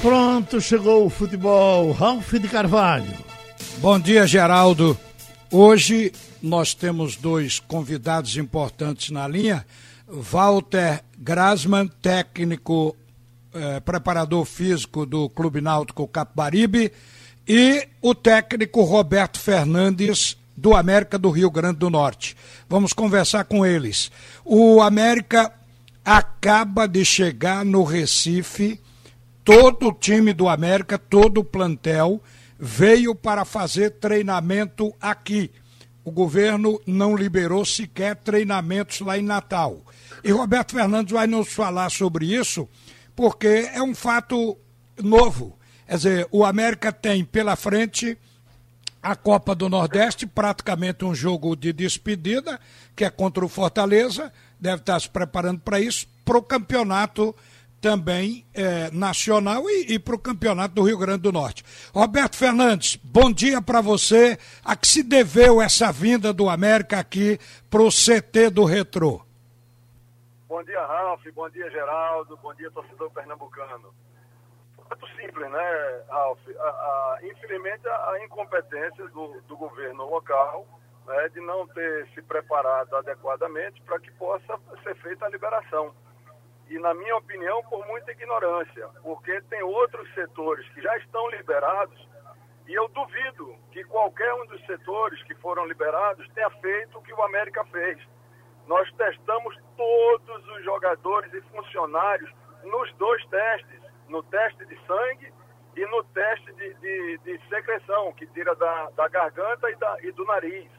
Pronto, 0.00 0.60
chegou 0.60 1.06
o 1.06 1.10
futebol. 1.10 1.90
Ralf 1.90 2.32
de 2.34 2.48
Carvalho. 2.48 3.12
Bom 3.78 3.98
dia, 3.98 4.28
Geraldo. 4.28 4.96
Hoje 5.50 6.12
nós 6.40 6.72
temos 6.72 7.16
dois 7.16 7.58
convidados 7.58 8.36
importantes 8.36 9.10
na 9.10 9.26
linha. 9.26 9.66
Walter 10.06 11.02
Grasman, 11.18 11.88
técnico, 12.00 12.96
eh, 13.52 13.80
preparador 13.80 14.44
físico 14.44 15.04
do 15.04 15.28
Clube 15.28 15.60
Náutico 15.60 16.06
Capibaribe, 16.06 16.92
e 17.46 17.88
o 18.00 18.14
técnico 18.14 18.82
Roberto 18.82 19.40
Fernandes, 19.40 20.36
do 20.56 20.76
América 20.76 21.18
do 21.18 21.30
Rio 21.30 21.50
Grande 21.50 21.78
do 21.78 21.90
Norte. 21.90 22.36
Vamos 22.68 22.92
conversar 22.92 23.44
com 23.44 23.66
eles. 23.66 24.12
O 24.44 24.80
América 24.80 25.52
acaba 26.04 26.86
de 26.86 27.04
chegar 27.04 27.64
no 27.64 27.82
Recife 27.82 28.80
todo 29.48 29.88
o 29.88 29.92
time 29.94 30.34
do 30.34 30.46
América, 30.46 30.98
todo 30.98 31.38
o 31.38 31.44
plantel, 31.44 32.22
veio 32.58 33.14
para 33.14 33.46
fazer 33.46 33.92
treinamento 33.92 34.94
aqui. 35.00 35.50
O 36.04 36.10
governo 36.10 36.78
não 36.86 37.16
liberou 37.16 37.64
sequer 37.64 38.16
treinamentos 38.16 39.00
lá 39.00 39.16
em 39.16 39.22
Natal. 39.22 39.80
E 40.22 40.30
Roberto 40.30 40.72
Fernandes 40.72 41.14
vai 41.14 41.26
nos 41.26 41.50
falar 41.50 41.90
sobre 41.90 42.26
isso, 42.26 42.68
porque 43.16 43.70
é 43.72 43.82
um 43.82 43.94
fato 43.94 44.54
novo. 45.02 45.58
Quer 45.86 45.96
dizer, 45.96 46.28
o 46.30 46.44
América 46.44 46.92
tem 46.92 47.24
pela 47.24 47.56
frente 47.56 48.18
a 49.02 49.16
Copa 49.16 49.54
do 49.54 49.66
Nordeste, 49.66 50.26
praticamente 50.26 51.06
um 51.06 51.14
jogo 51.14 51.56
de 51.56 51.72
despedida, 51.72 52.60
que 52.94 53.02
é 53.02 53.08
contra 53.08 53.42
o 53.42 53.48
Fortaleza, 53.48 54.30
deve 54.60 54.82
estar 54.82 55.00
se 55.00 55.08
preparando 55.08 55.60
para 55.60 55.80
isso, 55.80 56.06
para 56.22 56.36
o 56.36 56.42
campeonato 56.42 57.34
também 57.80 58.46
é, 58.54 58.90
nacional 58.90 59.68
e, 59.68 59.94
e 59.94 59.98
para 59.98 60.14
o 60.14 60.18
campeonato 60.18 60.74
do 60.74 60.82
Rio 60.82 60.98
Grande 60.98 61.22
do 61.22 61.32
Norte. 61.32 61.64
Roberto 61.94 62.36
Fernandes, 62.36 62.96
bom 62.96 63.32
dia 63.32 63.62
para 63.62 63.80
você. 63.80 64.38
A 64.64 64.76
que 64.76 64.86
se 64.86 65.02
deveu 65.02 65.60
essa 65.62 65.92
vinda 65.92 66.32
do 66.32 66.48
América 66.48 66.98
aqui 66.98 67.38
para 67.70 67.82
o 67.82 67.88
CT 67.88 68.50
do 68.50 68.64
Retrô? 68.64 69.22
Bom 70.48 70.62
dia, 70.64 70.84
Ralf. 70.84 71.22
Bom 71.34 71.48
dia, 71.50 71.70
Geraldo. 71.70 72.36
Bom 72.38 72.54
dia, 72.54 72.70
torcedor 72.70 73.10
pernambucano. 73.10 73.94
Muito 74.76 75.06
simples, 75.16 75.50
né, 75.50 76.02
Ralf? 76.08 76.40
A, 76.58 76.62
a, 76.62 77.18
infelizmente, 77.22 77.86
a 77.86 78.24
incompetência 78.24 79.06
do, 79.08 79.40
do 79.42 79.56
governo 79.56 80.08
local 80.08 80.66
né, 81.08 81.28
de 81.30 81.40
não 81.40 81.66
ter 81.68 82.08
se 82.14 82.22
preparado 82.22 82.94
adequadamente 82.96 83.80
para 83.82 83.98
que 83.98 84.10
possa 84.12 84.58
ser 84.82 84.94
feita 84.96 85.26
a 85.26 85.28
liberação 85.30 85.94
e, 86.68 86.78
na 86.78 86.92
minha 86.94 87.16
opinião, 87.16 87.62
por 87.64 87.86
muita 87.86 88.12
ignorância, 88.12 88.88
porque 89.02 89.40
tem 89.42 89.62
outros 89.62 90.12
setores 90.14 90.68
que 90.70 90.82
já 90.82 90.96
estão 90.98 91.28
liberados 91.30 92.08
e 92.68 92.74
eu 92.74 92.86
duvido 92.88 93.56
que 93.72 93.82
qualquer 93.84 94.32
um 94.34 94.46
dos 94.46 94.64
setores 94.66 95.22
que 95.22 95.34
foram 95.36 95.66
liberados 95.66 96.28
tenha 96.34 96.50
feito 96.50 96.98
o 96.98 97.02
que 97.02 97.14
o 97.14 97.22
América 97.22 97.64
fez. 97.64 97.98
Nós 98.66 98.92
testamos 98.92 99.56
todos 99.74 100.48
os 100.48 100.64
jogadores 100.64 101.32
e 101.32 101.40
funcionários 101.50 102.30
nos 102.64 102.92
dois 102.96 103.24
testes, 103.28 103.80
no 104.08 104.22
teste 104.24 104.66
de 104.66 104.78
sangue 104.86 105.32
e 105.76 105.86
no 105.86 106.04
teste 106.04 106.52
de, 106.52 106.74
de, 106.74 107.18
de 107.24 107.48
secreção, 107.48 108.12
que 108.12 108.26
tira 108.26 108.54
da, 108.56 108.90
da 108.90 109.08
garganta 109.08 109.70
e, 109.70 109.76
da, 109.76 109.96
e 110.02 110.12
do 110.12 110.26
nariz. 110.26 110.70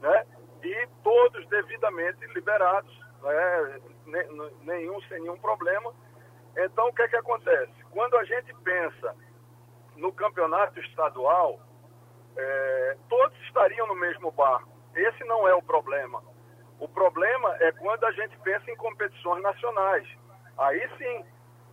Né? 0.00 0.24
E 0.62 0.88
todos 1.02 1.44
devidamente 1.48 2.24
liberados 2.32 3.03
né, 3.24 4.28
nenhum 4.62 5.00
sem 5.02 5.20
nenhum 5.20 5.38
problema. 5.38 5.92
Então, 6.56 6.88
o 6.88 6.92
que 6.92 7.02
é 7.02 7.08
que 7.08 7.16
acontece? 7.16 7.72
Quando 7.90 8.16
a 8.16 8.24
gente 8.24 8.54
pensa 8.62 9.16
no 9.96 10.12
campeonato 10.12 10.78
estadual, 10.80 11.60
é, 12.36 12.96
todos 13.08 13.36
estariam 13.42 13.86
no 13.86 13.94
mesmo 13.96 14.30
barco. 14.30 14.68
Esse 14.94 15.24
não 15.24 15.48
é 15.48 15.54
o 15.54 15.62
problema. 15.62 16.22
O 16.78 16.88
problema 16.88 17.56
é 17.60 17.72
quando 17.72 18.04
a 18.04 18.12
gente 18.12 18.36
pensa 18.38 18.70
em 18.70 18.76
competições 18.76 19.42
nacionais. 19.42 20.06
Aí 20.58 20.88
sim, 20.98 21.24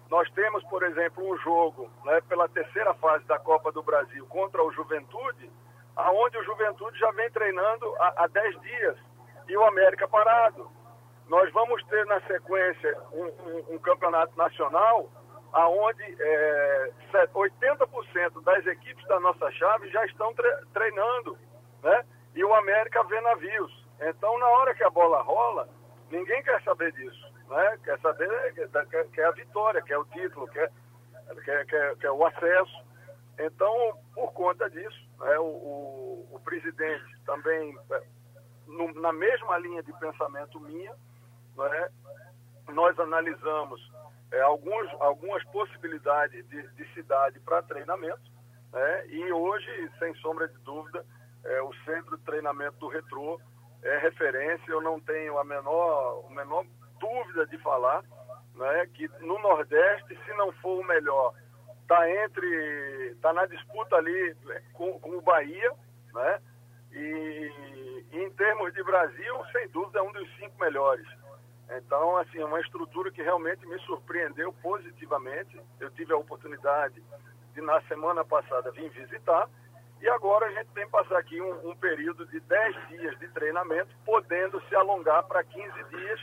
nós 0.10 0.30
temos, 0.32 0.64
por 0.66 0.84
exemplo, 0.84 1.28
um 1.28 1.38
jogo 1.40 1.90
né, 2.04 2.22
pela 2.28 2.50
terceira 2.50 2.94
fase 2.96 3.24
da 3.26 3.40
Copa 3.40 3.72
do 3.72 3.84
Brasil 3.84 4.26
contra 4.28 4.64
o 4.64 4.72
Juventude, 4.72 5.52
aonde 5.96 6.38
o 6.38 6.44
Juventude 6.44 6.98
já 7.00 7.12
vem 7.12 7.30
treinando 7.32 7.96
há 8.00 8.28
10 8.28 8.62
dias 8.62 8.98
e 9.48 9.58
o 9.58 9.64
América 9.66 10.08
parado. 10.08 10.72
Nós 11.32 11.50
vamos 11.54 11.82
ter 11.86 12.06
na 12.08 12.20
sequência 12.28 12.98
um, 13.14 13.24
um, 13.24 13.76
um 13.76 13.80
campeonato 13.80 14.38
nacional 14.38 15.10
aonde 15.54 16.04
é, 16.20 16.92
80% 17.34 18.44
das 18.44 18.66
equipes 18.66 19.08
da 19.08 19.18
nossa 19.22 19.50
chave 19.52 19.90
já 19.92 20.06
estão 20.08 20.34
tre 20.34 20.50
treinando, 20.74 21.38
né? 21.82 22.06
E 22.36 22.44
o 22.44 22.54
América 22.54 23.02
vê 23.06 23.22
navios. 23.22 23.88
Então, 24.02 24.38
na 24.40 24.48
hora 24.50 24.76
que 24.76 24.84
a 24.84 24.90
bola 24.90 25.22
rola, 25.22 25.70
ninguém 26.10 26.44
quer 26.44 26.62
saber 26.64 26.92
disso, 26.92 27.34
né? 27.48 27.80
Quer 27.82 27.98
saber 28.02 28.54
quer, 28.90 29.08
quer 29.12 29.26
a 29.26 29.32
vitória, 29.32 29.82
quer 29.84 30.00
o 30.00 30.06
título, 30.08 30.46
quer, 30.50 30.70
quer, 31.46 31.66
quer, 31.66 31.96
quer 31.96 32.12
o 32.12 32.26
acesso. 32.26 32.86
Então, 33.40 33.98
por 34.14 34.34
conta 34.34 34.70
disso, 34.70 35.10
né, 35.18 35.40
o, 35.40 35.46
o, 35.46 36.28
o 36.34 36.40
presidente 36.42 37.18
também, 37.26 37.80
é, 37.90 38.04
no, 38.68 38.94
na 39.00 39.14
mesma 39.14 39.58
linha 39.60 39.82
de 39.82 39.94
pensamento 39.94 40.60
minha, 40.60 40.94
né, 41.58 41.90
nós 42.70 42.98
analisamos 43.00 43.82
é, 44.32 44.42
alguns, 44.42 44.90
algumas 45.00 45.44
possibilidades 45.46 46.48
de, 46.50 46.68
de 46.70 46.94
cidade 46.94 47.40
para 47.42 47.62
treinamento, 47.64 48.32
né, 48.72 49.08
e 49.08 49.32
hoje, 49.32 49.92
sem 50.00 50.14
sombra 50.16 50.48
de 50.48 50.58
dúvida, 50.60 51.06
é, 51.44 51.62
o 51.62 51.74
centro 51.86 52.18
de 52.18 52.24
treinamento 52.24 52.78
do 52.78 52.88
Retrô 52.88 53.40
é 53.84 53.98
referência, 53.98 54.72
eu 54.72 54.82
não 54.82 55.00
tenho 55.00 55.38
a 55.38 55.44
menor, 55.44 56.26
a 56.30 56.34
menor 56.34 56.66
dúvida 57.00 57.48
de 57.48 57.58
falar 57.60 58.04
né, 58.56 58.88
que 58.94 59.08
no 59.20 59.40
Nordeste, 59.40 60.18
se 60.24 60.34
não 60.34 60.52
for 60.54 60.80
o 60.80 60.88
melhor, 60.88 61.34
está 61.82 62.10
entre. 62.24 63.12
está 63.12 63.34
na 63.34 63.46
disputa 63.46 63.96
ali 63.96 64.36
com, 64.74 65.00
com 65.00 65.18
o 65.18 65.22
Bahia, 65.22 65.74
né? 66.14 66.40
E, 66.92 67.52
e, 68.12 68.24
em 68.24 68.30
termos 68.32 68.74
de 68.74 68.84
Brasil, 68.84 69.36
sem 69.52 69.68
dúvida, 69.70 70.00
é 70.00 70.02
um 70.02 70.12
dos 70.12 70.30
cinco 70.38 70.60
melhores. 70.60 71.08
Então, 71.78 72.18
assim, 72.18 72.40
é 72.40 72.46
uma 72.46 72.60
estrutura 72.60 73.12
que 73.12 73.22
realmente 73.22 73.66
me 73.66 73.80
surpreendeu 73.82 74.52
positivamente. 74.62 75.60
Eu 75.80 75.90
tive 75.92 76.12
a 76.14 76.18
oportunidade 76.18 77.02
de, 77.54 77.62
na 77.62 77.82
semana 77.84 78.26
passada, 78.26 78.72
vir 78.72 78.90
visitar. 78.90 79.48
E 80.02 80.10
agora 80.10 80.48
a 80.48 80.52
gente 80.52 80.68
tem 80.74 80.86
que 80.86 80.92
passar 80.92 81.18
aqui 81.18 81.40
um, 81.40 81.70
um 81.70 81.76
período 81.76 82.26
de 82.26 82.40
10 82.40 82.88
dias 82.90 83.20
de 83.20 83.28
treinamento, 83.30 83.90
podendo 84.06 84.62
se 84.68 84.76
alongar 84.76 85.24
para 85.24 85.44
15 85.44 85.84
dias, 85.90 86.20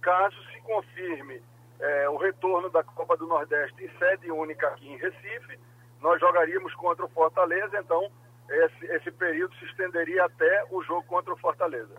caso 0.00 0.36
se 0.52 0.60
confirme 0.60 1.42
é, 1.80 2.08
o 2.08 2.16
retorno 2.16 2.70
da 2.70 2.84
Copa 2.84 3.16
do 3.16 3.26
Nordeste 3.26 3.84
em 3.84 3.98
sede 3.98 4.30
única 4.30 4.68
aqui 4.68 4.86
em 4.86 4.98
Recife. 4.98 5.58
Nós 6.00 6.20
jogaríamos 6.20 6.74
contra 6.74 7.04
o 7.04 7.08
Fortaleza, 7.08 7.78
então 7.78 8.10
esse, 8.48 8.86
esse 8.86 9.10
período 9.10 9.54
se 9.56 9.64
estenderia 9.64 10.26
até 10.26 10.64
o 10.70 10.82
jogo 10.82 11.04
contra 11.04 11.32
o 11.32 11.38
Fortaleza. 11.38 11.94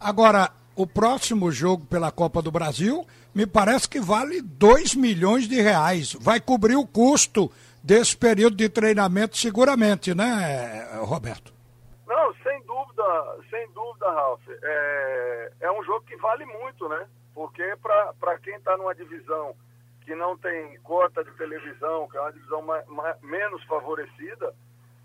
Agora, 0.00 0.50
o 0.74 0.86
próximo 0.86 1.50
jogo 1.50 1.84
pela 1.86 2.10
Copa 2.10 2.40
do 2.40 2.50
Brasil 2.50 3.06
me 3.34 3.46
parece 3.46 3.88
que 3.88 4.00
vale 4.00 4.40
2 4.42 4.94
milhões 4.94 5.48
de 5.48 5.60
reais. 5.60 6.14
Vai 6.20 6.40
cobrir 6.40 6.76
o 6.76 6.86
custo 6.86 7.50
desse 7.82 8.16
período 8.16 8.56
de 8.56 8.68
treinamento 8.68 9.36
seguramente, 9.36 10.14
né, 10.14 10.88
Roberto? 11.00 11.52
Não, 12.06 12.34
sem 12.42 12.62
dúvida, 12.64 13.02
sem 13.50 13.66
dúvida, 13.72 14.10
Ralf. 14.10 14.40
É, 14.48 15.52
é 15.60 15.72
um 15.72 15.82
jogo 15.84 16.04
que 16.06 16.16
vale 16.16 16.44
muito, 16.44 16.88
né? 16.88 17.06
Porque 17.34 17.62
para 17.80 18.38
quem 18.38 18.54
está 18.56 18.76
numa 18.76 18.94
divisão 18.94 19.54
que 20.04 20.14
não 20.14 20.36
tem 20.36 20.78
cota 20.80 21.24
de 21.24 21.30
televisão, 21.32 22.08
que 22.08 22.16
é 22.16 22.20
uma 22.20 22.32
divisão 22.32 22.62
mais, 22.62 22.86
mais, 22.88 23.20
menos 23.22 23.62
favorecida, 23.64 24.54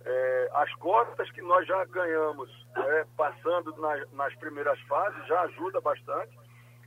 é, 0.08 0.50
as 0.54 0.74
cotas 0.76 1.30
que 1.32 1.42
nós 1.42 1.68
já 1.68 1.84
ganhamos 1.86 2.50
é, 2.78 3.06
passando 3.18 3.76
na, 3.78 4.06
nas 4.14 4.34
primeiras 4.36 4.80
fases 4.82 5.28
já 5.28 5.42
ajuda 5.42 5.82
bastante. 5.82 6.38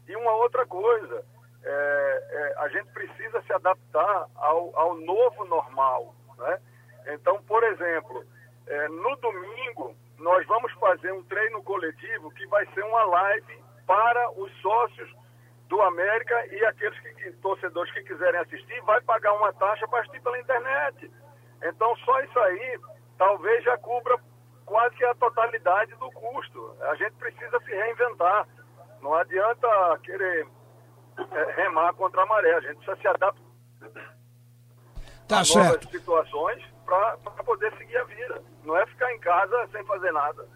E 0.08 0.16
uma 0.16 0.32
outra 0.36 0.66
coisa, 0.66 1.22
é, 1.62 2.24
é, 2.30 2.54
a 2.58 2.68
gente 2.68 2.90
precisa 2.92 3.42
se 3.42 3.52
adaptar 3.52 4.26
ao, 4.36 4.74
ao 4.74 4.94
novo 4.96 5.44
normal. 5.44 6.14
Né? 6.38 6.60
Então, 7.08 7.42
por 7.42 7.62
exemplo, 7.62 8.24
é, 8.66 8.88
no 8.88 9.16
domingo 9.16 9.94
nós 10.18 10.46
vamos 10.46 10.72
fazer 10.74 11.12
um 11.12 11.22
treino 11.24 11.62
coletivo 11.62 12.30
que 12.32 12.46
vai 12.46 12.66
ser 12.72 12.84
uma 12.84 13.04
live 13.04 13.62
para 13.86 14.30
os 14.32 14.52
sócios 14.60 15.10
do 15.68 15.80
América 15.82 16.46
e 16.46 16.64
aqueles 16.64 16.98
que, 17.00 17.14
que, 17.14 17.32
torcedores 17.34 17.92
que 17.92 18.02
quiserem 18.02 18.40
assistir, 18.40 18.80
vai 18.82 19.00
pagar 19.02 19.32
uma 19.34 19.52
taxa 19.52 19.86
para 19.88 20.00
assistir 20.00 20.20
pela 20.22 20.38
internet. 20.38 21.10
Então, 21.62 21.96
só 21.98 22.20
isso 22.20 22.38
aí 22.40 22.80
talvez 23.20 23.62
já 23.62 23.76
cubra 23.76 24.18
quase 24.64 24.96
que 24.96 25.04
a 25.04 25.14
totalidade 25.14 25.94
do 25.96 26.10
custo. 26.10 26.74
A 26.80 26.94
gente 26.94 27.12
precisa 27.12 27.60
se 27.60 27.70
reinventar. 27.70 28.48
Não 29.02 29.14
adianta 29.14 29.68
querer 30.02 30.48
é, 31.18 31.62
remar 31.62 31.92
contra 31.92 32.22
a 32.22 32.26
maré, 32.26 32.54
a 32.54 32.60
gente 32.60 32.76
precisa 32.76 32.96
se 32.96 33.08
adaptar. 33.08 33.44
tá 35.28 35.40
a 35.40 35.44
certo. 35.44 35.84
novas 35.84 35.90
situações 35.90 36.64
para 36.86 37.44
poder 37.44 37.70
seguir 37.76 37.96
a 37.98 38.04
vida. 38.04 38.42
Não 38.64 38.74
é 38.76 38.86
ficar 38.86 39.12
em 39.12 39.20
casa 39.20 39.68
sem 39.70 39.84
fazer 39.84 40.12
nada. 40.12 40.48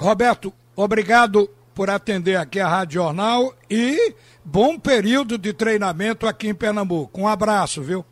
Roberto, 0.00 0.52
obrigado 0.74 1.48
por 1.74 1.90
atender 1.90 2.36
aqui 2.36 2.58
a 2.58 2.66
Rádio 2.66 3.02
Jornal 3.02 3.54
e 3.70 4.16
bom 4.44 4.78
período 4.80 5.38
de 5.38 5.52
treinamento 5.52 6.26
aqui 6.26 6.48
em 6.48 6.54
Pernambuco. 6.54 7.20
Um 7.20 7.28
abraço, 7.28 7.82
viu? 7.82 8.04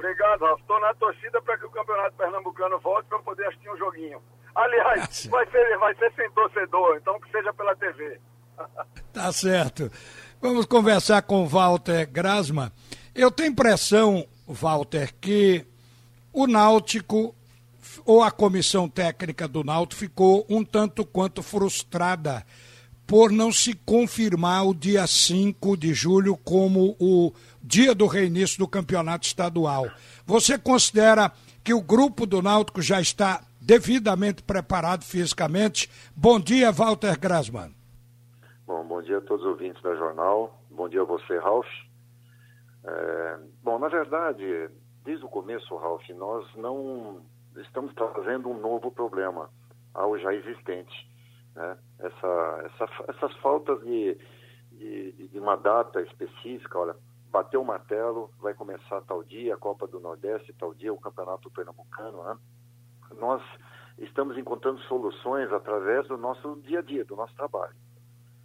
Obrigado, 0.00 0.40
Ralf. 0.40 0.60
Estou 0.62 0.80
na 0.80 0.94
torcida 0.94 1.42
para 1.42 1.58
que 1.58 1.66
o 1.66 1.70
Campeonato 1.70 2.16
Pernambucano 2.16 2.80
volte 2.80 3.06
para 3.06 3.18
poder 3.18 3.46
assistir 3.48 3.68
um 3.68 3.76
joguinho. 3.76 4.22
Aliás, 4.54 5.26
vai 5.26 5.46
ser, 5.50 5.78
vai 5.78 5.94
ser 5.94 6.10
sem 6.14 6.30
torcedor, 6.30 6.96
então 6.96 7.20
que 7.20 7.30
seja 7.30 7.52
pela 7.52 7.76
TV. 7.76 8.18
Tá 9.12 9.32
certo. 9.32 9.90
Vamos 10.40 10.66
conversar 10.66 11.22
com 11.22 11.46
Walter 11.46 12.08
Grasma. 12.08 12.72
Eu 13.14 13.30
tenho 13.30 13.50
impressão, 13.50 14.24
Walter, 14.46 15.12
que 15.20 15.66
o 16.32 16.46
Náutico 16.46 17.34
ou 18.06 18.22
a 18.22 18.30
comissão 18.30 18.88
técnica 18.88 19.48
do 19.48 19.64
Náutico 19.64 20.00
ficou 20.00 20.46
um 20.48 20.64
tanto 20.64 21.04
quanto 21.04 21.42
frustrada 21.42 22.46
por 23.06 23.32
não 23.32 23.52
se 23.52 23.74
confirmar 23.74 24.64
o 24.68 24.72
dia 24.72 25.04
5 25.04 25.76
de 25.76 25.92
julho 25.92 26.36
como 26.36 26.96
o 27.00 27.32
dia 27.62 27.94
do 27.94 28.06
reinício 28.06 28.58
do 28.58 28.68
campeonato 28.68 29.26
estadual. 29.26 29.86
Você 30.26 30.58
considera 30.58 31.32
que 31.62 31.74
o 31.74 31.82
grupo 31.82 32.26
do 32.26 32.42
Náutico 32.42 32.80
já 32.80 33.00
está 33.00 33.42
devidamente 33.60 34.42
preparado 34.42 35.04
fisicamente? 35.04 35.90
Bom 36.16 36.40
dia, 36.40 36.72
Walter 36.72 37.18
Grasman. 37.18 37.74
Bom, 38.66 38.84
bom 38.84 39.02
dia 39.02 39.18
a 39.18 39.20
todos 39.20 39.44
os 39.44 39.50
ouvintes 39.50 39.82
da 39.82 39.94
jornal. 39.94 40.62
Bom 40.70 40.88
dia 40.88 41.02
a 41.02 41.04
você, 41.04 41.38
Ralf. 41.38 41.66
É, 42.84 43.38
bom, 43.62 43.78
na 43.78 43.88
verdade, 43.88 44.70
desde 45.04 45.24
o 45.24 45.28
começo, 45.28 45.76
Ralf, 45.76 46.08
nós 46.10 46.46
não 46.56 47.20
estamos 47.56 47.92
trazendo 47.94 48.48
um 48.48 48.58
novo 48.58 48.90
problema 48.90 49.50
ao 49.92 50.18
já 50.18 50.32
existente. 50.32 51.08
Né? 51.54 51.76
Essa, 51.98 52.70
essa, 52.72 53.04
essas 53.08 53.36
faltas 53.38 53.80
de, 53.82 54.16
de, 54.72 55.28
de, 55.28 55.38
uma 55.38 55.56
data 55.56 56.00
específica, 56.02 56.78
olha, 56.78 56.96
bateu 57.30 57.62
o 57.62 57.64
martelo, 57.64 58.30
vai 58.38 58.54
começar 58.54 59.00
tal 59.02 59.22
dia, 59.22 59.54
a 59.54 59.58
Copa 59.58 59.86
do 59.86 60.00
Nordeste, 60.00 60.52
tal 60.54 60.74
dia, 60.74 60.92
o 60.92 61.00
Campeonato 61.00 61.50
Pernambucano, 61.50 62.24
né? 62.24 62.36
Nós 63.18 63.42
estamos 63.98 64.36
encontrando 64.36 64.80
soluções 64.82 65.52
através 65.52 66.06
do 66.08 66.16
nosso 66.16 66.56
dia 66.62 66.80
a 66.80 66.82
dia, 66.82 67.04
do 67.04 67.16
nosso 67.16 67.34
trabalho. 67.34 67.74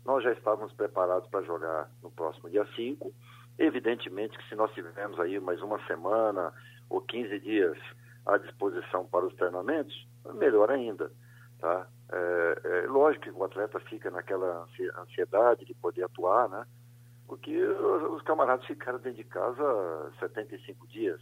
Nós 0.06 0.24
já 0.24 0.32
estávamos 0.32 0.72
preparados 0.74 1.28
para 1.30 1.44
jogar 1.44 1.90
no 2.04 2.12
próximo 2.12 2.50
dia 2.50 2.66
5. 2.76 3.12
Evidentemente 3.58 4.38
que 4.38 4.48
se 4.50 4.56
nós 4.56 4.72
tivermos 4.74 5.20
aí 5.20 5.40
mais 5.40 5.62
uma 5.62 5.84
semana 5.88 6.54
ou 6.90 7.02
15 7.02 7.40
dias 7.40 7.78
à 8.26 8.38
disposição 8.38 9.06
para 9.06 9.26
os 9.26 9.34
treinamentos, 9.36 10.08
melhor 10.34 10.70
ainda, 10.70 11.12
tá? 11.60 11.88
É, 12.12 12.62
é, 12.64 12.88
lógico 12.88 13.24
que 13.24 13.32
o 13.32 13.44
atleta 13.44 13.80
fica 13.80 14.12
naquela 14.12 14.68
ansiedade 14.98 15.66
de 15.66 15.74
poder 15.74 16.04
atuar, 16.04 16.48
né? 16.50 16.66
Porque 17.27 17.57
os, 17.63 18.22
camaradas 18.24 18.66
ficaram 18.66 19.00
dentro 19.00 19.18
de 19.18 19.24
casa 19.24 20.12
75 20.19 20.88
dias. 20.88 21.22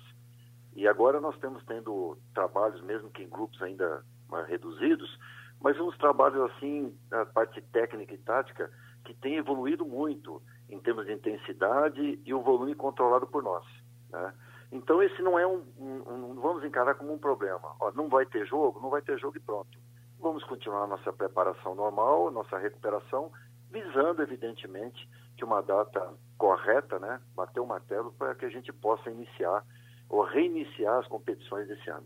E 0.75 0.88
agora 0.88 1.21
nós 1.21 1.35
estamos 1.35 1.63
tendo 1.65 2.17
trabalhos, 2.33 2.81
mesmo 2.81 3.09
que 3.09 3.23
em 3.23 3.29
grupos 3.29 3.61
ainda 3.61 4.03
reduzidos, 4.47 5.17
mas 5.61 5.79
uns 5.79 5.97
trabalhos 5.97 6.51
assim, 6.51 6.97
a 7.11 7.25
parte 7.25 7.61
técnica 7.61 8.13
e 8.13 8.17
tática, 8.17 8.69
que 9.05 9.13
tem 9.13 9.35
evoluído 9.35 9.85
muito 9.85 10.41
em 10.69 10.79
termos 10.79 11.05
de 11.05 11.13
intensidade 11.13 12.19
e 12.25 12.33
o 12.33 12.41
volume 12.41 12.73
controlado 12.73 13.27
por 13.27 13.44
nós. 13.44 13.65
Né? 14.09 14.33
Então 14.71 15.03
esse 15.03 15.21
não 15.21 15.38
é 15.38 15.45
um, 15.45 15.63
um, 15.77 16.13
um, 16.13 16.33
vamos 16.35 16.63
encarar 16.63 16.95
como 16.95 17.13
um 17.13 17.19
problema. 17.19 17.75
Ó, 17.79 17.91
não 17.91 18.09
vai 18.09 18.25
ter 18.25 18.45
jogo, 18.47 18.79
não 18.81 18.89
vai 18.89 19.01
ter 19.01 19.19
jogo 19.19 19.38
e 19.38 19.39
pronto. 19.39 19.77
Vamos 20.19 20.44
continuar 20.45 20.88
nossa 20.88 21.13
preparação 21.13 21.75
normal, 21.75 22.31
nossa 22.31 22.57
recuperação, 22.57 23.31
visando 23.73 24.21
evidentemente 24.21 25.09
que 25.35 25.43
uma 25.43 25.61
data 25.61 26.13
correta, 26.37 26.99
né, 26.99 27.19
bater 27.35 27.59
o 27.59 27.65
martelo 27.65 28.13
para 28.13 28.35
que 28.35 28.45
a 28.45 28.49
gente 28.49 28.71
possa 28.71 29.09
iniciar 29.09 29.65
ou 30.07 30.23
reiniciar 30.23 30.99
as 30.99 31.07
competições 31.07 31.67
desse 31.67 31.89
ano. 31.89 32.05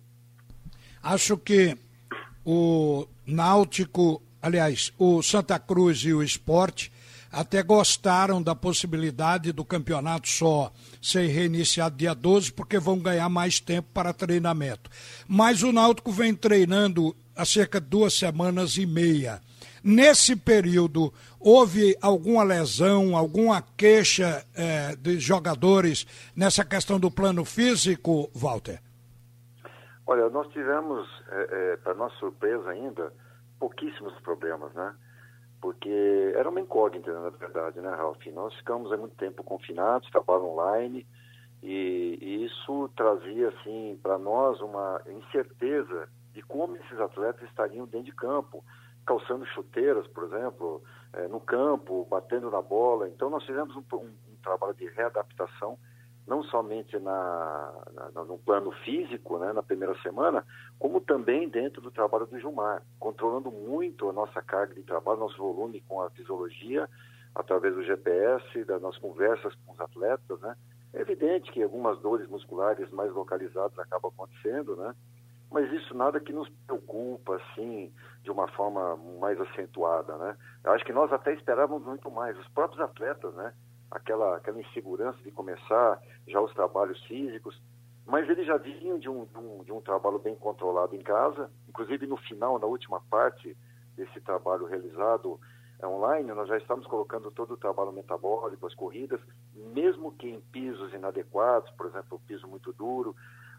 Acho 1.03 1.37
que 1.37 1.77
o 2.45 3.05
Náutico, 3.25 4.21
aliás, 4.41 4.93
o 4.97 5.21
Santa 5.21 5.59
Cruz 5.59 5.99
e 5.99 6.13
o 6.13 6.23
Esporte 6.23 6.91
até 7.29 7.61
gostaram 7.61 8.41
da 8.41 8.55
possibilidade 8.55 9.51
do 9.51 9.65
campeonato 9.65 10.29
só 10.29 10.71
ser 11.01 11.27
reiniciado 11.27 11.97
dia 11.97 12.15
12, 12.15 12.53
porque 12.53 12.79
vão 12.79 12.97
ganhar 12.97 13.27
mais 13.27 13.59
tempo 13.59 13.89
para 13.93 14.13
treinamento. 14.13 14.89
Mas 15.27 15.61
o 15.61 15.73
Náutico 15.73 16.11
vem 16.11 16.33
treinando 16.33 17.13
há 17.35 17.43
cerca 17.43 17.81
de 17.81 17.87
duas 17.87 18.13
semanas 18.13 18.77
e 18.77 18.85
meia. 18.85 19.41
Nesse 19.83 20.35
período, 20.35 21.13
houve 21.39 21.95
alguma 22.01 22.43
lesão, 22.43 23.15
alguma 23.15 23.61
queixa 23.61 24.45
eh, 24.55 24.95
de 24.97 25.19
jogadores 25.19 26.05
nessa 26.35 26.65
questão 26.65 26.99
do 26.99 27.11
plano 27.11 27.45
físico, 27.45 28.29
Walter? 28.33 28.79
Olha, 30.05 30.29
nós 30.29 30.47
tivemos, 30.53 31.05
é, 31.29 31.73
é, 31.73 31.77
para 31.77 31.93
nossa 31.93 32.15
surpresa 32.15 32.69
ainda, 32.69 33.11
pouquíssimos 33.59 34.13
problemas, 34.21 34.73
né? 34.73 34.95
Porque 35.59 36.33
era 36.33 36.49
uma 36.49 36.61
incógnita, 36.61 37.11
na 37.11 37.29
verdade, 37.29 37.81
né, 37.81 37.89
Ralf? 37.89 38.25
Nós 38.27 38.53
ficamos 38.55 38.89
há 38.93 38.97
muito 38.97 39.15
tempo 39.17 39.43
confinados, 39.43 40.09
trabalho 40.09 40.45
online, 40.45 41.05
e, 41.61 42.17
e 42.21 42.45
isso 42.45 42.89
trazia, 42.95 43.49
assim, 43.49 43.99
para 44.01 44.17
nós 44.17 44.61
uma 44.61 45.01
incerteza 45.07 46.07
de 46.33 46.41
como 46.43 46.77
esses 46.77 46.99
atletas 46.99 47.49
estariam 47.49 47.85
dentro 47.85 48.05
de 48.05 48.15
campo, 48.15 48.63
calçando 49.07 49.45
chuteiras, 49.47 50.05
por 50.07 50.25
exemplo, 50.25 50.83
é, 51.13 51.27
no 51.27 51.39
campo, 51.39 52.05
batendo 52.09 52.51
na 52.51 52.61
bola. 52.61 53.07
Então, 53.07 53.29
nós 53.29 53.43
fizemos 53.45 53.75
um, 53.75 53.83
um, 53.93 54.05
um 54.05 54.35
trabalho 54.43 54.75
de 54.75 54.87
readaptação 54.89 55.79
não 56.27 56.43
somente 56.43 56.99
na, 56.99 57.73
na, 58.13 58.25
no 58.25 58.37
plano 58.37 58.69
físico, 58.83 59.39
né, 59.39 59.53
na 59.53 59.63
primeira 59.63 59.97
semana, 60.01 60.45
como 60.77 60.99
também 60.99 61.47
dentro 61.47 61.81
do 61.81 61.89
trabalho 61.89 62.25
do 62.25 62.37
Gilmar, 62.37 62.83
controlando 62.99 63.49
muito 63.49 64.09
a 64.09 64.13
nossa 64.13 64.41
carga 64.41 64.75
de 64.75 64.83
trabalho, 64.83 65.21
nosso 65.21 65.37
volume 65.37 65.81
com 65.87 66.01
a 66.01 66.09
fisiologia, 66.09 66.89
através 67.33 67.73
do 67.75 67.83
GPS, 67.83 68.65
das 68.65 68.81
nossas 68.81 68.99
conversas 68.99 69.55
com 69.65 69.71
os 69.71 69.79
atletas, 69.79 70.39
né? 70.41 70.53
É 70.93 71.01
evidente 71.01 71.51
que 71.51 71.63
algumas 71.63 71.99
dores 71.99 72.27
musculares 72.27 72.89
mais 72.91 73.13
localizadas 73.13 73.77
acabam 73.79 74.11
acontecendo, 74.13 74.75
né? 74.75 74.93
Mas 75.49 75.71
isso 75.71 75.95
nada 75.95 76.19
que 76.19 76.33
nos 76.33 76.49
preocupa, 76.65 77.35
assim, 77.37 77.93
de 78.21 78.29
uma 78.29 78.47
forma 78.49 78.97
mais 79.19 79.39
acentuada, 79.39 80.17
né? 80.17 80.37
Eu 80.63 80.71
acho 80.73 80.83
que 80.83 80.91
nós 80.91 81.11
até 81.13 81.33
esperávamos 81.33 81.85
muito 81.85 82.11
mais. 82.11 82.37
Os 82.37 82.47
próprios 82.49 82.81
atletas, 82.81 83.33
né? 83.33 83.53
aquela, 83.91 84.37
aquela 84.37 84.59
insegurança 84.59 85.17
de 85.23 85.31
começar 85.31 86.01
já 86.27 86.39
os 86.41 86.53
trabalhos 86.53 87.01
físicos, 87.05 87.59
mas 88.05 88.29
eles 88.29 88.45
já 88.45 88.57
vinham 88.57 88.97
de 88.97 89.09
um, 89.09 89.25
de 89.25 89.37
um, 89.37 89.63
de 89.63 89.71
um 89.71 89.81
trabalho 89.81 90.19
bem 90.19 90.35
controlado 90.35 90.95
em 90.95 91.01
casa, 91.01 91.49
inclusive 91.67 92.05
no 92.07 92.17
final, 92.17 92.59
na 92.59 92.65
última 92.65 93.01
parte 93.09 93.55
desse 93.95 94.19
trabalho 94.21 94.65
realizado 94.65 95.39
online, 95.83 96.31
nós 96.33 96.47
já 96.47 96.57
estamos 96.57 96.87
colocando 96.87 97.29
todo 97.31 97.53
o 97.53 97.57
trabalho 97.57 97.91
metabólico, 97.91 98.65
as 98.65 98.73
corridas, 98.73 99.19
mesmo 99.53 100.11
que 100.11 100.27
em 100.27 100.39
pisos 100.39 100.93
inadequados, 100.93 101.69
por 101.71 101.85
exemplo, 101.87 102.21
piso 102.25 102.47
muito 102.47 102.73
duro, 102.73 103.15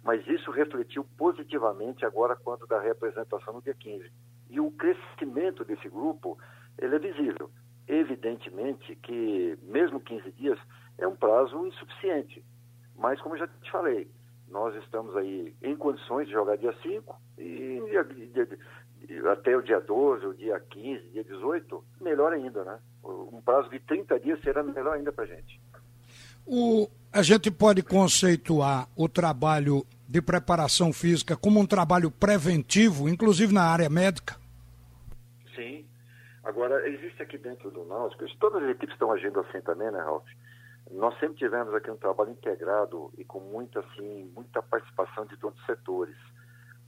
mas 0.08 0.26
isso 0.26 0.50
refletiu 0.50 1.04
positivamente 1.18 2.02
agora 2.02 2.34
quando 2.34 2.66
da 2.66 2.80
representação 2.80 3.52
no 3.52 3.60
dia 3.60 3.74
15. 3.74 4.10
E 4.48 4.58
o 4.58 4.70
crescimento 4.70 5.66
desse 5.66 5.86
grupo, 5.86 6.38
ele 6.78 6.96
é 6.96 6.98
visível. 6.98 7.50
Evidentemente 7.86 8.96
que, 8.96 9.58
mesmo 9.64 10.00
15 10.00 10.32
dias, 10.32 10.58
é 10.96 11.06
um 11.06 11.14
prazo 11.14 11.66
insuficiente. 11.66 12.42
Mas, 12.96 13.20
como 13.20 13.34
eu 13.34 13.40
já 13.40 13.48
te 13.48 13.70
falei, 13.70 14.10
nós 14.48 14.74
estamos 14.82 15.14
aí 15.14 15.54
em 15.62 15.76
condições 15.76 16.26
de 16.26 16.32
jogar 16.32 16.56
dia 16.56 16.74
5 16.80 17.14
e 17.36 17.82
até 19.30 19.54
o 19.58 19.62
dia 19.62 19.78
12, 19.78 20.24
o 20.24 20.32
dia 20.32 20.58
15, 20.58 21.06
dia 21.10 21.24
18, 21.24 21.84
melhor 22.00 22.32
ainda, 22.32 22.64
né? 22.64 22.78
Um 23.04 23.42
prazo 23.42 23.68
de 23.68 23.78
30 23.80 24.18
dias 24.20 24.40
será 24.40 24.62
melhor 24.62 24.96
ainda 24.96 25.12
para 25.12 25.24
a 25.24 25.26
gente. 25.26 25.60
O, 26.46 26.88
a 27.12 27.20
gente 27.20 27.50
pode 27.50 27.82
conceituar 27.82 28.88
o 28.96 29.06
trabalho 29.06 29.84
de 30.08 30.22
preparação 30.22 30.92
física 30.92 31.36
como 31.36 31.60
um 31.60 31.66
trabalho 31.66 32.10
preventivo, 32.10 33.08
inclusive 33.08 33.52
na 33.52 33.64
área 33.64 33.90
médica? 33.90 34.36
Agora, 36.48 36.88
existe 36.88 37.22
aqui 37.22 37.36
dentro 37.36 37.70
do 37.70 37.84
Náutico, 37.84 38.24
todas 38.40 38.62
as 38.62 38.70
equipes 38.70 38.94
estão 38.94 39.12
agindo 39.12 39.38
assim 39.40 39.60
também, 39.60 39.90
né, 39.90 40.00
Ralf? 40.00 40.24
Nós 40.90 41.16
sempre 41.18 41.36
tivemos 41.36 41.74
aqui 41.74 41.90
um 41.90 41.96
trabalho 41.98 42.30
integrado 42.30 43.12
e 43.18 43.24
com 43.24 43.38
muita, 43.38 43.80
assim, 43.80 44.32
muita 44.34 44.62
participação 44.62 45.26
de 45.26 45.36
todos 45.36 45.60
os 45.60 45.66
setores. 45.66 46.16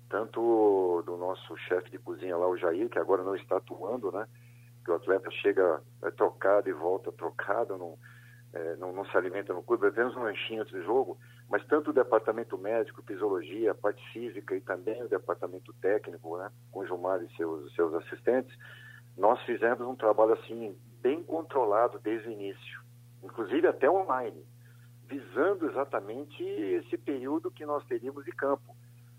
Tanto 0.09 1.03
do 1.05 1.15
nosso 1.19 1.55
chefe 1.59 1.91
de 1.91 1.99
cozinha 1.99 2.39
lá, 2.39 2.49
o 2.49 2.57
Jair, 2.57 2.89
que 2.89 2.99
agora 2.99 3.23
não 3.23 3.37
está 3.37 3.59
atuando, 3.59 4.11
né? 4.11 4.27
Que 4.83 4.93
o 4.93 4.95
atleta 4.95 5.31
chega 5.31 5.83
é 6.05 6.11
trocado 6.11 6.71
e 6.71 6.73
volta 6.73 7.12
trocado, 7.12 7.77
não, 7.77 7.99
é, 8.55 8.77
não, 8.77 8.95
não, 8.95 9.05
se 9.05 9.15
alimenta 9.15 9.53
no 9.53 9.62
clube, 9.62 9.89
apenas 9.89 10.17
um 10.17 10.23
lanchinho 10.23 10.62
antes 10.62 10.73
do 10.73 10.83
jogo. 10.83 11.19
Mas 11.50 11.66
tanto 11.66 11.90
o 11.90 11.92
departamento 11.92 12.57
médico, 12.57 13.02
fisiologia, 13.02 13.75
parte 13.75 14.00
física 14.12 14.54
e 14.54 14.61
também 14.61 15.02
o 15.02 15.09
departamento 15.09 15.73
técnico, 15.75 16.38
né, 16.38 16.49
com 16.71 16.87
Gilmar 16.87 17.21
e 17.25 17.37
seus, 17.37 17.75
seus 17.75 17.92
assistentes, 17.95 18.57
nós 19.19 19.42
fizemos 19.42 19.80
um 19.80 19.97
trabalho 19.97 20.35
assim 20.35 20.78
bem 21.02 21.25
controlado 21.25 21.99
desde 21.99 22.28
o 22.28 22.30
início, 22.30 22.80
inclusive 23.21 23.66
até 23.66 23.90
online, 23.90 24.47
visando 25.09 25.69
exatamente 25.69 26.40
esse 26.40 26.97
período 26.97 27.50
que 27.50 27.66
nós 27.66 27.85
teríamos 27.87 28.25
de 28.25 28.30
campo. 28.30 28.76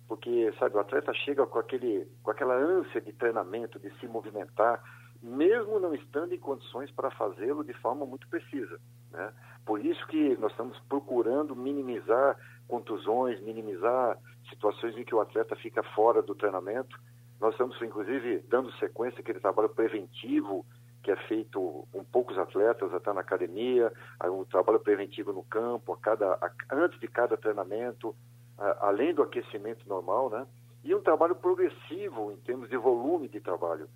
Porque, 0.07 0.53
sabe, 0.57 0.75
o 0.75 0.79
atleta 0.79 1.13
chega 1.13 1.45
com, 1.45 1.59
aquele, 1.59 2.07
com 2.23 2.31
aquela 2.31 2.55
ânsia 2.55 3.01
de 3.01 3.11
treinamento, 3.13 3.79
de 3.79 3.89
se 3.99 4.07
movimentar, 4.07 4.81
mesmo 5.21 5.79
não 5.79 5.93
estando 5.93 6.33
em 6.33 6.39
condições 6.39 6.89
para 6.91 7.11
fazê-lo 7.11 7.63
de 7.63 7.73
forma 7.73 8.05
muito 8.05 8.27
precisa. 8.27 8.79
Né? 9.11 9.33
Por 9.65 9.83
isso 9.83 10.05
que 10.07 10.35
nós 10.37 10.51
estamos 10.51 10.79
procurando 10.89 11.55
minimizar 11.55 12.37
contusões, 12.67 13.41
minimizar 13.41 14.17
situações 14.49 14.97
em 14.97 15.03
que 15.03 15.13
o 15.13 15.21
atleta 15.21 15.55
fica 15.55 15.83
fora 15.83 16.21
do 16.21 16.33
treinamento. 16.33 16.99
Nós 17.39 17.53
estamos, 17.53 17.81
inclusive, 17.81 18.39
dando 18.49 18.71
sequência 18.73 19.19
àquele 19.19 19.39
trabalho 19.39 19.69
preventivo 19.69 20.65
que 21.01 21.11
é 21.11 21.15
feito 21.27 21.87
com 21.91 22.03
poucos 22.03 22.37
atletas 22.37 22.93
até 22.93 23.11
na 23.11 23.21
academia, 23.21 23.91
um 24.23 24.45
trabalho 24.45 24.79
preventivo 24.79 25.33
no 25.33 25.43
campo, 25.43 25.93
a 25.93 25.97
cada, 25.97 26.33
a, 26.33 26.51
antes 26.71 26.99
de 26.99 27.07
cada 27.07 27.35
treinamento, 27.35 28.15
a, 28.57 28.87
além 28.87 29.13
do 29.13 29.23
aquecimento 29.23 29.87
normal, 29.87 30.29
né? 30.29 30.45
E 30.83 30.93
um 30.95 31.01
trabalho 31.01 31.35
progressivo 31.35 32.31
em 32.31 32.37
termos 32.37 32.69
de 32.69 32.77
volume 32.77 33.27
de 33.27 33.39
trabalho, 33.39 33.87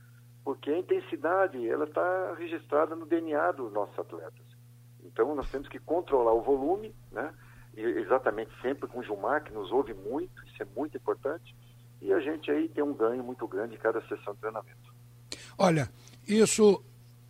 porque 0.43 0.69
a 0.69 0.77
intensidade 0.77 1.67
ela 1.67 1.85
está 1.85 2.33
registrada 2.33 2.95
no 2.95 3.05
DNA 3.05 3.51
dos 3.53 3.71
nossos 3.71 3.97
atletas. 3.97 4.44
Então 5.15 5.33
nós 5.33 5.49
temos 5.49 5.69
que 5.69 5.79
controlar 5.79 6.33
o 6.33 6.41
volume, 6.41 6.93
né? 7.09 7.33
E 7.73 7.81
exatamente 7.81 8.51
sempre 8.61 8.85
com 8.85 8.99
o 8.99 9.03
Gilmar, 9.03 9.45
que 9.45 9.53
nos 9.53 9.71
ouve 9.71 9.93
muito, 9.93 10.45
isso 10.45 10.61
é 10.61 10.65
muito 10.75 10.97
importante, 10.97 11.55
e 12.01 12.11
a 12.11 12.19
gente 12.19 12.51
aí 12.51 12.67
tem 12.67 12.83
um 12.83 12.93
ganho 12.93 13.23
muito 13.23 13.47
grande 13.47 13.75
em 13.75 13.77
cada 13.77 14.01
sessão 14.07 14.33
de 14.33 14.41
treinamento. 14.41 14.93
Olha, 15.57 15.89
isso 16.27 16.83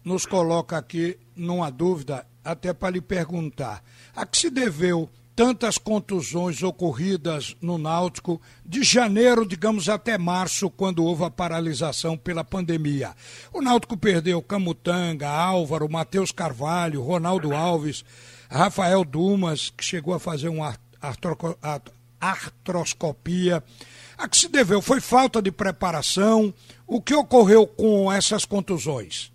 nos 0.04 0.26
coloca 0.26 0.78
aqui 0.78 1.20
numa 1.36 1.70
dúvida, 1.70 2.26
até 2.44 2.74
para 2.74 2.90
lhe 2.90 3.02
perguntar. 3.02 3.84
A 4.16 4.26
que 4.26 4.38
se 4.38 4.50
deveu 4.50 5.08
tantas 5.36 5.78
contusões 5.78 6.64
ocorridas 6.64 7.58
no 7.62 7.78
Náutico 7.78 8.42
de 8.66 8.84
janeiro, 8.84 9.46
digamos, 9.46 9.90
até 9.90 10.18
março, 10.18 10.70
quando 10.70 11.04
houve 11.04 11.26
a 11.26 11.30
paralisação 11.30 12.18
pela 12.18 12.44
pandemia. 12.44 13.14
O 13.52 13.62
Náutico 13.62 13.98
perdeu 13.98 14.42
Camutanga, 14.42 15.28
Álvaro, 15.28 15.92
Matheus 15.92 16.32
Carvalho, 16.32 17.02
Ronaldo 17.02 17.54
Alves, 17.54 18.06
Rafael 18.50 19.04
Dumas, 19.04 19.70
que 19.70 19.84
chegou 19.84 20.14
a 20.14 20.20
fazer 20.20 20.48
uma 20.48 20.74
artroscopia. 22.20 23.62
A 24.18 24.30
que 24.30 24.38
se 24.38 24.50
deveu? 24.50 24.82
Foi 24.82 25.02
falta 25.02 25.42
de 25.42 25.52
preparação? 25.52 26.54
O 26.88 27.02
que 27.02 27.14
ocorreu 27.14 27.68
com 27.68 28.12
essas 28.12 28.46
contusões? 28.46 29.34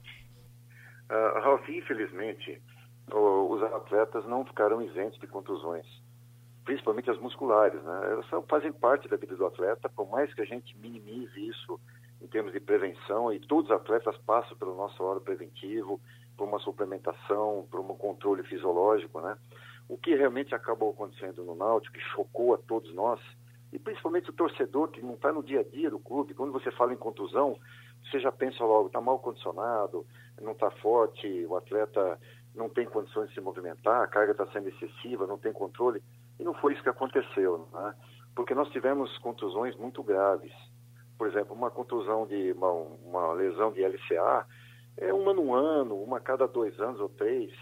Uh, 1.11 1.41
Ralf, 1.41 1.69
infelizmente, 1.69 2.63
os 3.13 3.63
atletas 3.63 4.25
não 4.27 4.45
ficarão 4.45 4.83
isentos 4.83 5.19
de 5.19 5.27
contusões, 5.27 5.87
principalmente 6.65 7.11
as 7.11 7.19
musculares, 7.19 7.83
né? 7.83 8.13
Elas 8.13 8.29
são, 8.29 8.43
fazem 8.43 8.73
parte 8.73 9.09
da 9.09 9.17
vida 9.17 9.37
do 9.37 9.47
atleta, 9.47 9.89
por 9.89 10.09
mais 10.09 10.33
que 10.33 10.43
a 10.43 10.45
gente 10.45 10.77
minimize 10.79 11.49
isso 11.49 11.81
em 12.21 12.27
termos 12.27 12.53
de 12.53 12.61
prevenção, 12.61 13.33
e 13.33 13.41
todos 13.41 13.71
os 13.71 13.77
atletas 13.77 14.17
passam 14.19 14.57
pelo 14.57 14.77
nosso 14.77 15.03
hora 15.03 15.21
preventivo, 15.21 16.01
por 16.37 16.47
uma 16.47 16.59
suplementação, 16.59 17.67
por 17.71 17.81
um 17.81 17.89
controle 17.97 18.43
fisiológico, 18.43 19.21
né? 19.21 19.37
O 19.89 19.97
que 19.97 20.15
realmente 20.15 20.55
acabou 20.55 20.91
acontecendo 20.91 21.45
no 21.45 21.55
Náutico, 21.55 21.95
que 21.95 22.01
chocou 22.15 22.55
a 22.55 22.59
todos 22.59 22.95
nós, 22.95 23.21
e 23.73 23.79
principalmente 23.79 24.31
o 24.31 24.33
torcedor 24.33 24.89
que 24.89 25.03
não 25.03 25.15
está 25.15 25.33
no 25.33 25.43
dia 25.43 25.61
a 25.61 25.65
dia 25.65 25.91
do 25.91 25.99
clube, 25.99 26.35
quando 26.35 26.53
você 26.53 26.71
fala 26.73 26.93
em 26.93 26.97
contusão, 26.97 27.59
você 28.05 28.19
já 28.19 28.33
pensa 28.33 28.65
logo, 28.65 28.87
está 28.87 29.01
mal 29.01 29.19
condicionado, 29.19 30.07
não 30.41 30.53
está 30.53 30.71
forte, 30.71 31.47
o 31.47 31.57
atleta 31.57 32.19
não 32.55 32.69
tem 32.69 32.87
condições 32.87 33.29
de 33.29 33.35
se 33.35 33.41
movimentar, 33.41 34.03
a 34.03 34.07
carga 34.07 34.33
está 34.33 34.47
sendo 34.49 34.69
excessiva, 34.69 35.27
não 35.27 35.39
tem 35.39 35.53
controle. 35.53 36.03
E 36.39 36.45
não 36.45 36.55
foi 36.55 36.73
isso 36.73 36.83
que 36.83 36.89
aconteceu, 36.89 37.69
né? 37.73 37.95
porque 38.35 38.55
nós 38.55 38.69
tivemos 38.71 39.17
contusões 39.19 39.77
muito 39.77 40.03
graves. 40.03 40.53
Por 41.19 41.29
exemplo, 41.29 41.55
uma 41.55 41.71
contusão 41.71 42.27
de 42.27 42.53
uma, 42.53 42.71
uma 42.71 43.33
lesão 43.35 43.73
de 43.73 43.83
LCA 43.85 44.47
é 44.97 45.13
uma 45.13 45.33
no 45.33 45.55
ano, 45.55 46.03
uma 46.03 46.17
a 46.17 46.21
cada 46.21 46.47
dois 46.47 46.79
anos 46.81 47.01
ou 47.01 47.09
três. 47.09 47.53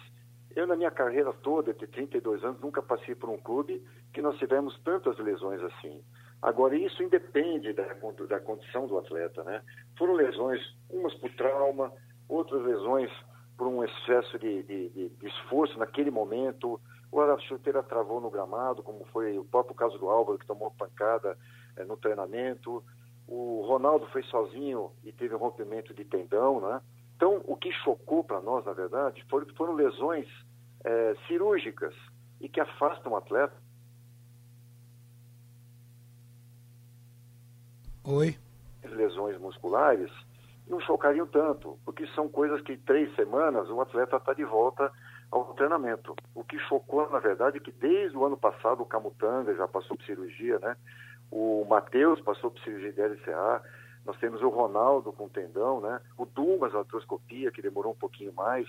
Eu, 0.54 0.66
na 0.66 0.76
minha 0.76 0.90
carreira 0.90 1.33
toda, 1.42 1.75
de 1.75 1.87
32 1.87 2.42
anos, 2.42 2.61
nunca 2.61 2.83
passei 2.83 3.14
por 3.14 3.28
um 3.28 3.37
clube 3.37 3.83
que 4.12 4.23
nós 4.23 4.37
tivemos 4.38 4.78
tantas 4.83 5.18
lesões 5.18 5.62
assim. 5.62 6.02
Agora, 6.40 6.76
isso 6.76 7.02
independe 7.02 7.73
da, 7.73 7.85
da 8.28 8.40
condição 8.40 8.87
do 8.87 8.97
atleta, 8.97 9.42
né? 9.45 9.62
Foram 9.99 10.14
lesões, 10.14 10.61
umas 10.88 11.14
por 11.14 11.30
trauma, 11.33 11.92
outras 12.28 12.62
lesões 12.62 13.11
por 13.59 13.67
um 13.67 13.83
excesso 13.83 14.38
de, 14.38 14.62
de, 14.62 14.88
de, 15.09 15.27
esforço 15.27 15.77
naquele 15.81 16.12
momento, 16.12 16.81
ou 17.11 17.21
a 17.21 17.38
chuteira 17.41 17.83
travou 17.83 18.21
no 18.21 18.31
gramado, 18.31 18.85
como 18.85 19.05
foi 19.07 19.37
o 19.37 19.45
próprio 19.45 19.75
caso 19.75 19.99
do 19.99 20.09
Álvaro, 20.09 20.38
que 20.38 20.47
tomou 20.47 20.71
pancada 20.71 21.37
é, 21.77 21.85
no 21.85 21.97
treinamento. 21.97 22.85
O 23.27 23.67
Ronaldo 23.67 24.07
foi 24.07 24.23
sozinho 24.23 24.93
e 25.03 25.11
teve 25.11 25.35
um 25.35 25.38
rompimento 25.38 25.93
de 25.93 26.05
tendão, 26.05 26.61
né? 26.61 26.81
Então, 27.17 27.43
o 27.47 27.57
que 27.57 27.73
chocou 27.73 28.23
para 28.23 28.41
nós, 28.41 28.65
na 28.65 28.73
verdade, 28.73 29.25
foram, 29.29 29.47
foram 29.57 29.75
lesões 29.75 30.29
é, 30.85 31.17
cirúrgicas 31.27 31.95
e 32.41 32.49
que 32.49 32.61
afastam 32.61 33.12
o 33.12 33.17
atleta. 33.17 33.57
Oi. 38.05 38.38
Lesões 38.85 39.37
musculares 39.41 40.12
não 40.69 40.81
chocariam 40.81 41.27
tanto, 41.27 41.79
porque 41.85 42.07
são 42.09 42.29
coisas 42.29 42.61
que 42.63 42.77
três 42.77 43.15
semanas 43.15 43.69
o 43.71 43.81
atleta 43.81 44.17
está 44.17 44.33
de 44.33 44.45
volta 44.45 44.91
ao 45.31 45.55
treinamento. 45.55 46.15
O 46.35 46.45
que 46.45 46.59
chocou, 46.61 47.09
na 47.11 47.19
verdade, 47.19 47.59
é 47.59 47.61
que 47.61 47.73
desde 47.73 48.17
o 48.17 48.25
ano 48.25 48.37
passado 48.37 48.83
o 48.83 48.87
Camutanga 48.87 49.55
já 49.55 49.67
passou 49.67 49.97
por 49.97 50.05
cirurgia, 50.05 50.59
né? 50.59 50.77
O 51.31 51.67
Matheus 51.69 52.21
passou 52.21 52.51
por 52.51 52.61
cirurgia 52.61 52.93
de 52.93 53.03
LCA, 53.03 53.63
nós 54.05 54.17
temos 54.19 54.41
o 54.43 54.49
Ronaldo 54.49 55.13
com 55.13 55.29
tendão, 55.29 55.81
né? 55.81 56.01
O 56.17 56.25
Dumas, 56.25 56.75
a 56.75 56.79
artroscopia, 56.79 57.51
que 57.51 57.61
demorou 57.61 57.93
um 57.93 57.99
pouquinho 57.99 58.33
mais. 58.33 58.67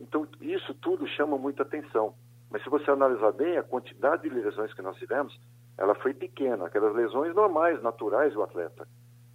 Então, 0.00 0.26
isso 0.40 0.74
tudo 0.74 1.06
chama 1.08 1.36
muita 1.36 1.62
atenção. 1.62 2.14
Mas 2.50 2.62
se 2.62 2.70
você 2.70 2.90
analisar 2.90 3.32
bem, 3.32 3.56
a 3.56 3.62
quantidade 3.62 4.22
de 4.22 4.28
lesões 4.28 4.72
que 4.72 4.82
nós 4.82 4.96
tivemos, 4.96 5.36
ela 5.76 5.94
foi 5.96 6.14
pequena, 6.14 6.66
aquelas 6.66 6.94
lesões 6.94 7.34
normais, 7.34 7.82
naturais 7.82 8.32
do 8.32 8.42
atleta. 8.42 8.86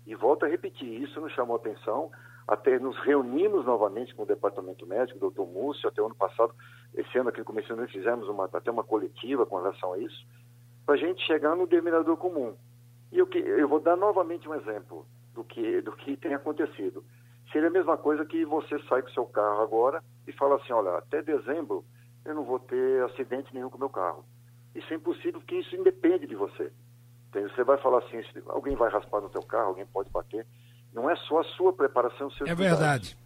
E 0.05 0.15
volto 0.15 0.45
a 0.45 0.47
repetir, 0.47 1.01
isso 1.01 1.19
nos 1.21 1.31
chamou 1.33 1.55
atenção, 1.55 2.11
até 2.47 2.79
nos 2.79 2.97
reunimos 2.99 3.65
novamente 3.65 4.13
com 4.15 4.23
o 4.23 4.25
departamento 4.25 4.85
médico, 4.85 5.17
o 5.17 5.21
doutor 5.21 5.47
Múcio, 5.47 5.87
até 5.87 6.01
o 6.01 6.07
ano 6.07 6.15
passado, 6.15 6.53
esse 6.93 7.17
ano 7.17 7.29
aqui 7.29 7.39
no 7.39 7.45
começo 7.45 7.75
nós 7.75 7.91
fizemos 7.91 8.27
uma, 8.27 8.45
até 8.45 8.71
uma 8.71 8.83
coletiva 8.83 9.45
com 9.45 9.57
relação 9.57 9.93
a 9.93 9.99
isso, 9.99 10.25
para 10.85 10.95
a 10.95 10.97
gente 10.97 11.25
chegar 11.25 11.55
no 11.55 11.67
denominador 11.67 12.17
comum. 12.17 12.55
E 13.11 13.19
eu, 13.19 13.27
eu 13.31 13.67
vou 13.67 13.79
dar 13.79 13.95
novamente 13.95 14.49
um 14.49 14.55
exemplo 14.55 15.05
do 15.33 15.43
que, 15.43 15.81
do 15.81 15.91
que 15.93 16.17
tem 16.17 16.33
acontecido. 16.33 17.03
Seria 17.51 17.67
a 17.67 17.71
mesma 17.71 17.97
coisa 17.97 18.25
que 18.25 18.45
você 18.45 18.79
sai 18.87 19.01
com 19.01 19.09
seu 19.09 19.25
carro 19.25 19.61
agora 19.61 20.03
e 20.27 20.31
fala 20.31 20.55
assim, 20.55 20.73
olha, 20.73 20.97
até 20.97 21.21
dezembro 21.21 21.83
eu 22.25 22.35
não 22.35 22.43
vou 22.43 22.59
ter 22.59 23.03
acidente 23.03 23.53
nenhum 23.53 23.69
com 23.69 23.77
o 23.77 23.79
meu 23.79 23.89
carro. 23.89 24.25
Isso 24.73 24.91
é 24.93 24.95
impossível 24.95 25.39
porque 25.39 25.55
isso 25.55 25.75
independe 25.75 26.25
de 26.25 26.35
você. 26.35 26.71
Você 27.33 27.63
vai 27.63 27.77
falar 27.77 27.99
assim, 27.99 28.21
alguém 28.47 28.75
vai 28.75 28.89
raspar 28.91 29.21
no 29.21 29.29
teu 29.29 29.41
carro, 29.43 29.69
alguém 29.69 29.85
pode 29.85 30.09
bater. 30.09 30.45
Não 30.93 31.09
é 31.09 31.15
só 31.15 31.39
a 31.39 31.43
sua 31.43 31.71
preparação, 31.71 32.29
seus 32.31 32.49
É 32.49 32.55
cuidados. 32.55 32.79
verdade. 32.79 33.17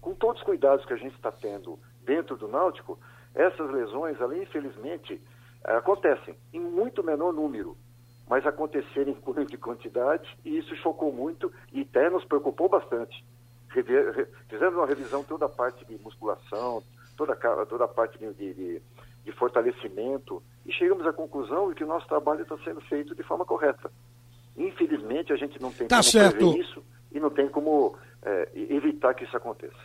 Com 0.00 0.14
todos 0.14 0.40
os 0.40 0.46
cuidados 0.46 0.84
que 0.86 0.92
a 0.92 0.96
gente 0.96 1.14
está 1.16 1.32
tendo 1.32 1.78
dentro 2.04 2.36
do 2.36 2.46
Náutico, 2.46 2.98
essas 3.34 3.70
lesões, 3.70 4.20
ali, 4.20 4.42
infelizmente, 4.42 5.20
acontecem 5.64 6.36
em 6.52 6.60
muito 6.60 7.02
menor 7.02 7.32
número, 7.32 7.76
mas 8.28 8.46
aconteceram 8.46 9.10
em 9.10 9.20
grande 9.32 9.56
quantidade 9.56 10.28
e 10.44 10.58
isso 10.58 10.74
chocou 10.76 11.12
muito 11.12 11.52
e 11.72 11.82
até 11.82 12.08
nos 12.08 12.24
preocupou 12.24 12.68
bastante. 12.68 13.24
Fizemos 14.48 14.74
uma 14.74 14.86
revisão 14.86 15.22
toda 15.24 15.46
a 15.46 15.48
parte 15.48 15.84
de 15.84 15.98
musculação, 16.02 16.82
toda, 17.16 17.34
toda 17.66 17.84
a 17.84 17.88
parte 17.88 18.18
de, 18.18 18.32
de, 18.54 18.82
de 19.24 19.32
fortalecimento 19.32 20.42
e 20.64 20.72
chegamos 20.72 21.06
à 21.06 21.12
conclusão 21.12 21.68
de 21.68 21.74
que 21.74 21.84
o 21.84 21.86
nosso 21.86 22.06
trabalho 22.06 22.42
está 22.42 22.56
sendo 22.64 22.80
feito 22.82 23.14
de 23.14 23.22
forma 23.22 23.44
correta. 23.44 23.90
Infelizmente, 24.56 25.32
a 25.32 25.36
gente 25.36 25.60
não 25.60 25.70
tem 25.70 25.86
tá 25.86 25.96
como 25.96 26.10
certo. 26.10 26.56
isso 26.56 26.82
e 27.12 27.20
não 27.20 27.30
tem 27.30 27.48
como 27.48 27.96
é, 28.22 28.48
evitar 28.54 29.14
que 29.14 29.24
isso 29.24 29.36
aconteça. 29.36 29.78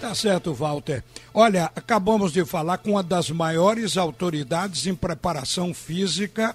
Tá 0.00 0.14
certo, 0.14 0.52
Walter. 0.52 1.02
Olha, 1.32 1.70
acabamos 1.74 2.32
de 2.32 2.44
falar 2.44 2.78
com 2.78 2.92
uma 2.92 3.02
das 3.02 3.30
maiores 3.30 3.96
autoridades 3.96 4.86
em 4.86 4.94
preparação 4.94 5.72
física 5.72 6.54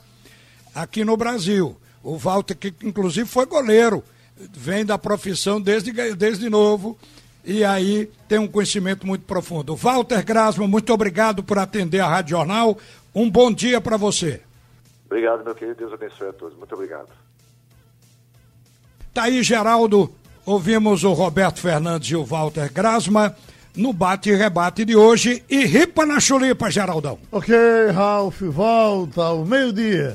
aqui 0.76 1.04
no 1.04 1.18
Brasil. 1.18 1.76
O 2.04 2.18
Walter, 2.18 2.56
que 2.56 2.74
inclusive 2.84 3.28
foi 3.28 3.46
goleiro, 3.46 4.04
vem 4.36 4.86
da 4.86 4.98
profissão 4.98 5.60
desde, 5.60 5.92
desde 6.16 6.50
novo 6.50 6.98
e 7.44 7.64
aí 7.64 8.10
tem 8.28 8.40
um 8.40 8.48
conhecimento 8.48 9.06
muito 9.06 9.26
profundo. 9.26 9.76
Walter 9.76 10.24
Grasman, 10.24 10.68
muito 10.68 10.94
obrigado 10.94 11.44
por 11.44 11.58
atender 11.58 12.00
a 12.00 12.08
Rádio 12.08 12.38
Jornal. 12.38 12.78
Um 13.14 13.30
bom 13.30 13.52
dia 13.52 13.82
para 13.82 13.98
você. 13.98 14.42
Obrigado, 15.06 15.44
meu 15.44 15.54
querido. 15.54 15.78
Deus 15.78 15.94
abençoe 15.94 16.30
a 16.30 16.34
todos. 16.34 16.58
Muito 16.58 16.74
obrigado. 16.74 17.10
Tá 19.14 19.24
aí, 19.24 19.44
Geraldo. 19.44 20.14
Ouvimos 20.46 21.04
o 21.04 21.14
Roberto 21.14 21.60
Fernandes 21.60 22.10
e 22.12 22.16
o 22.16 22.24
Walter 22.24 22.72
Grasma 22.72 23.36
no 23.76 23.94
bate 23.94 24.30
e 24.30 24.36
rebate 24.36 24.86
de 24.86 24.96
hoje. 24.96 25.44
E 25.50 25.66
ripa 25.66 26.06
na 26.06 26.20
chulipa, 26.20 26.70
Geraldão. 26.72 27.20
Ok, 27.32 27.56
Ralf, 27.94 28.42
volta 28.42 29.24
ao 29.24 29.46
meio-dia. 29.46 30.10